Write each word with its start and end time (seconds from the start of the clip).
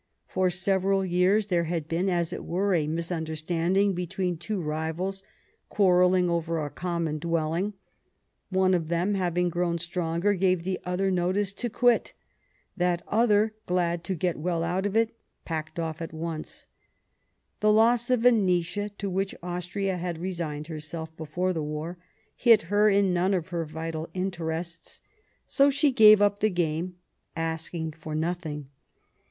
For 0.27 0.49
several 0.49 1.05
years 1.05 1.45
there 1.45 1.65
had 1.65 1.87
been, 1.87 2.09
as 2.09 2.33
it 2.33 2.43
were, 2.43 2.73
a 2.73 2.87
misunder 2.87 3.37
standing 3.37 3.93
between 3.93 4.35
two 4.35 4.59
rivals 4.59 5.21
quarrelling 5.69 6.27
over 6.27 6.57
a 6.57 6.71
commxon 6.71 7.19
dwelling; 7.19 7.73
one 8.49 8.73
of 8.73 8.87
them, 8.87 9.13
having 9.13 9.49
grown 9.49 9.77
stronger, 9.77 10.33
gave 10.33 10.63
the 10.63 10.79
other 10.85 11.11
notice 11.11 11.53
to 11.53 11.69
quit; 11.69 12.13
that 12.75 13.03
other, 13.09 13.53
glad 13.67 14.03
to 14.05 14.15
get 14.15 14.39
well 14.39 14.63
out 14.63 14.87
of 14.87 14.95
it, 14.95 15.15
packed 15.45 15.77
off 15.77 16.01
at 16.01 16.11
once. 16.13 16.65
The 17.59 17.71
loss 17.71 18.09
of 18.09 18.21
Venetia, 18.21 18.89
to 18.97 19.07
which 19.07 19.35
Austria 19.43 19.97
had 19.97 20.17
resigned 20.17 20.65
herself 20.65 21.15
before 21.15 21.53
the 21.53 21.61
war, 21.61 21.99
hit 22.35 22.63
her 22.63 22.89
in 22.89 23.13
none 23.13 23.35
of 23.35 23.49
her 23.49 23.65
vital 23.65 24.09
interests; 24.15 25.03
so 25.45 25.69
she 25.69 25.91
gave 25.91 26.23
up 26.23 26.39
the 26.39 26.49
game, 26.49 26.95
asking 27.35 27.91
for 27.91 28.15
nothing. 28.15 28.67